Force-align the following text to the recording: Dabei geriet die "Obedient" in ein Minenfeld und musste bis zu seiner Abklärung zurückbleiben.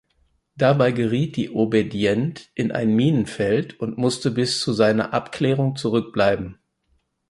Dabei 0.57 0.93
geriet 0.93 1.35
die 1.35 1.51
"Obedient" 1.51 2.49
in 2.55 2.71
ein 2.71 2.95
Minenfeld 2.95 3.79
und 3.79 3.99
musste 3.99 4.31
bis 4.31 4.59
zu 4.59 4.73
seiner 4.73 5.13
Abklärung 5.13 5.75
zurückbleiben. 5.75 6.57